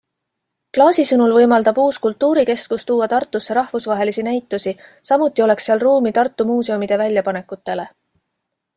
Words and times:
Klaasi 0.77 1.03
sõnul 1.09 1.35
võimaldab 1.35 1.81
uus 1.83 1.99
kultuurikeskus 2.05 2.87
tuua 2.91 3.09
Tartusse 3.13 3.59
rahvusvahelisi 3.59 4.27
näitusi, 4.31 4.75
samuti 5.13 5.47
oleks 5.49 5.71
seal 5.71 5.87
ruumi 5.87 6.17
Tartu 6.21 6.51
muuseumide 6.55 7.03
väljapanekutele. 7.07 7.89